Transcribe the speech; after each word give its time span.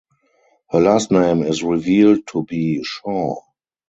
Her 0.71 0.79
last 0.79 1.11
name 1.11 1.43
is 1.43 1.61
revealed 1.61 2.25
to 2.29 2.43
be 2.43 2.81
Shaw. 2.83 3.35